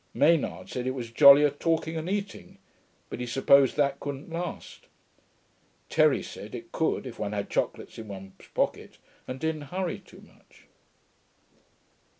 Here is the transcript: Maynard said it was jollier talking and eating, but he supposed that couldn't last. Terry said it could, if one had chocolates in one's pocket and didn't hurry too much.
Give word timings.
Maynard 0.15 0.67
said 0.67 0.87
it 0.87 0.95
was 0.95 1.11
jollier 1.11 1.51
talking 1.51 1.95
and 1.95 2.09
eating, 2.09 2.57
but 3.11 3.19
he 3.19 3.27
supposed 3.27 3.77
that 3.77 3.99
couldn't 3.99 4.31
last. 4.31 4.87
Terry 5.89 6.23
said 6.23 6.55
it 6.55 6.71
could, 6.71 7.05
if 7.05 7.19
one 7.19 7.33
had 7.33 7.51
chocolates 7.51 7.99
in 7.99 8.07
one's 8.07 8.47
pocket 8.55 8.97
and 9.27 9.39
didn't 9.39 9.69
hurry 9.69 9.99
too 9.99 10.21
much. 10.21 10.65